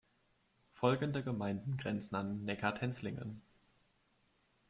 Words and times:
Folgende 0.71 1.23
Gemeinden 1.23 1.77
grenzen 1.77 2.15
an 2.15 2.43
Neckartenzlingen. 2.43 3.43